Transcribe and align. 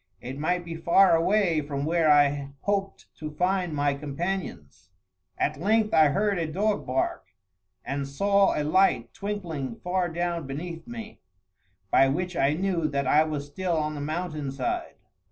It 0.19 0.39
might 0.39 0.65
be 0.65 0.73
far 0.75 1.15
away 1.15 1.61
from 1.61 1.85
where 1.85 2.09
I 2.11 2.53
hoped 2.61 3.05
to 3.19 3.29
find 3.29 3.71
my 3.71 3.93
companions. 3.93 4.89
At 5.37 5.59
length 5.61 5.93
I 5.93 6.07
heard 6.07 6.39
a 6.39 6.51
dog 6.51 6.87
bark, 6.87 7.27
and 7.85 8.07
saw 8.07 8.59
a 8.59 8.63
light 8.63 9.13
twinkling 9.13 9.75
far 9.83 10.09
down 10.09 10.47
beneath 10.47 10.87
me, 10.87 11.21
by 11.91 12.07
which 12.07 12.35
I 12.35 12.53
knew 12.53 12.87
that 12.87 13.05
I 13.05 13.23
was 13.25 13.45
still 13.45 13.77
on 13.77 13.93
the 13.93 14.01
mountain 14.01 14.49
side. 14.51 14.95